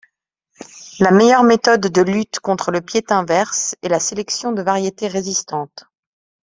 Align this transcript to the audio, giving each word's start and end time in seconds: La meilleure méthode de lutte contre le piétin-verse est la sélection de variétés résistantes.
La 0.99 1.11
meilleure 1.11 1.43
méthode 1.43 1.81
de 1.85 2.01
lutte 2.01 2.39
contre 2.39 2.71
le 2.71 2.81
piétin-verse 2.81 3.75
est 3.83 3.87
la 3.87 3.99
sélection 3.99 4.51
de 4.51 4.63
variétés 4.63 5.07
résistantes. 5.07 5.83